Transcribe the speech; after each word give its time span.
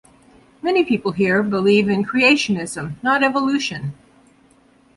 Many 0.63 0.83
people 0.83 1.11
here 1.11 1.43
believe 1.43 1.87
in 1.87 2.03
creationism, 2.03 2.93
not 3.03 3.21
evolution. 3.23 3.93